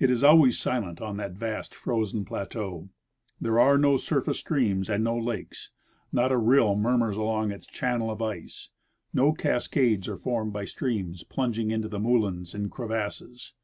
[0.00, 2.88] It is always silent on that vast frozen l^lateau.
[3.40, 5.70] There are no surface streams and no lakes;
[6.12, 8.70] not a rill murmurs along its channel of ice;
[9.14, 13.54] no cascades are formed by streams plunging into moulins and crevasses.